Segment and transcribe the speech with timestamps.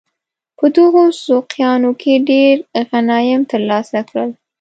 [0.57, 2.55] په دغو سوقیانو کې ډېر
[2.89, 4.29] غنایم ترلاسه کړل.